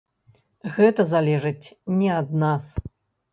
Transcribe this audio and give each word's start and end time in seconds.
Гэта 0.77 1.05
залежыць 1.11 1.67
не 2.01 2.09
ад 2.17 2.35
нас. 2.45 2.65